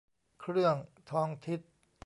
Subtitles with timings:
[0.41, 0.75] เครื่อง
[1.11, 1.59] ทองทิศ